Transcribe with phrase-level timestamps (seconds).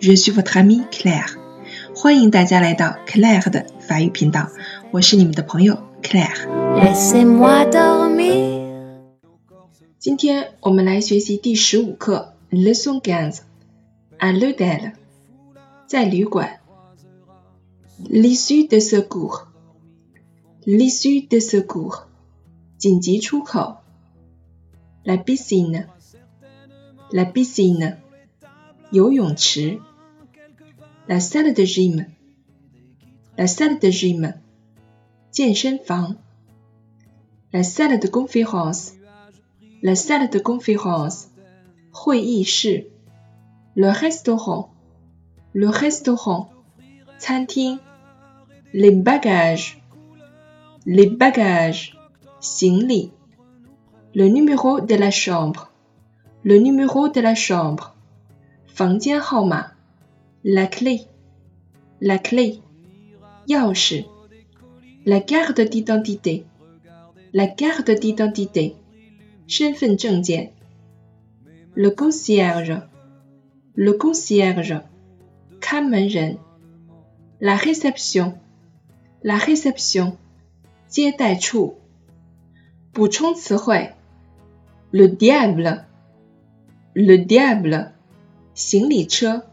[0.00, 1.38] Je suis votre amie Claire.
[1.94, 4.50] 欢迎大家来到 Claire 的法语频道，
[4.90, 6.46] 我是你们的朋友 Claire
[7.38, 8.62] what do me。
[9.98, 13.38] 今天我们来学习第十五课 Leçon quinze
[14.18, 14.92] à l'hôtel，
[15.86, 16.58] 在旅馆。
[18.02, 22.06] L'issue de secours，l'issue de secours，
[22.76, 23.76] 紧急出口。
[25.04, 27.98] La piscine，la piscine。
[28.91, 29.79] 游泳池，
[31.07, 34.33] la salle de gym，la salle de gym，
[35.31, 36.17] 健身房，
[37.51, 41.27] la salle de conférence，la salle de conférence，
[41.91, 42.87] 会议室，
[43.75, 46.49] le restaurant，le restaurant，
[47.17, 47.79] 餐厅，
[48.73, 51.93] les bagages，les bagages，
[52.39, 53.11] 行李，
[54.13, 57.92] le numéro de la chambre，le numéro de la chambre。
[58.73, 59.71] 房间号码，
[60.43, 62.61] la clé，la clé，
[63.47, 64.05] 钥匙，
[65.03, 68.75] la carte d'identité，la carte d'identité，
[69.47, 70.51] 身份证件，
[71.73, 74.83] le concierge，le concierge，
[75.59, 76.37] 看门人，
[77.39, 80.13] la réception，la réception，
[80.87, 81.75] 接待处。
[82.91, 83.93] 补充词汇，
[84.91, 87.91] le diable，le diable。
[88.53, 89.43] 行李车，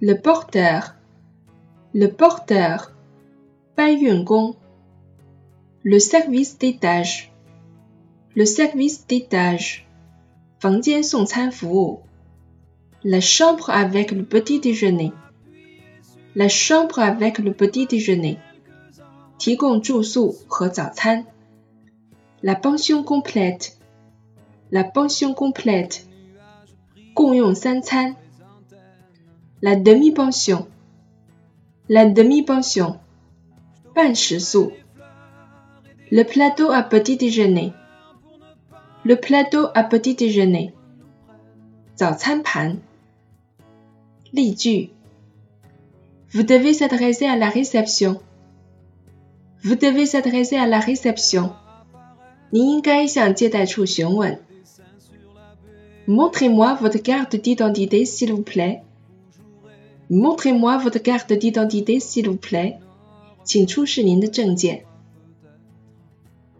[0.00, 2.92] le porteur，le porteur，
[3.74, 4.56] 搬运工，
[5.82, 9.84] le service d'étage，le service d'étage，
[10.58, 12.02] 房间送餐服务，
[13.02, 18.38] la chambre avec le petit déjeuner，la chambre avec le petit déjeuner，
[19.38, 21.26] 提供住宿和早餐，
[22.42, 26.06] la pension complète，la pension complète。
[27.14, 28.16] 共用三餐，
[29.60, 32.98] la demi pension，la demi pension，
[33.94, 34.72] 半时宿，
[36.10, 40.72] le plateau à petit déjeuner，le plateau à petit déjeuner，
[41.94, 42.78] 早餐盘。
[44.32, 44.90] 例句：
[46.32, 51.52] Vous devez s'adresser à la réception。Vous devez s'adresser à la réception。
[52.50, 54.40] 您应该向接待处询问。
[56.09, 58.81] Montrez-moi votre carte d'identité, s'il vous plaît.
[60.09, 62.79] Montrez-moi votre carte d'identité, s'il vous plaît.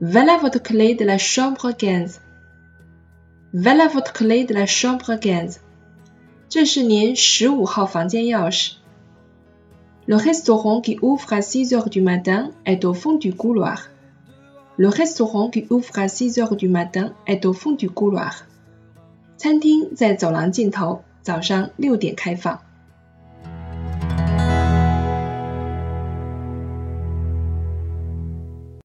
[0.01, 2.21] Voilà votre clé de la chambre 15.
[3.55, 5.61] Voilà votre clé de la chambre 15.
[10.07, 13.89] Le restaurant qui ouvre à 6 heures du matin est au fond du couloir.
[14.77, 18.45] Le restaurant qui ouvre à 6 heures du matin est au fond du couloir.
[19.39, 22.59] 餐厅在走廊尽头，早上六点开放。